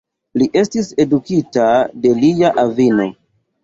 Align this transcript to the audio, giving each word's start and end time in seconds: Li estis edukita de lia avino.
Li 0.41 0.47
estis 0.61 0.89
edukita 1.05 1.69
de 2.09 2.19
lia 2.25 2.55
avino. 2.69 3.13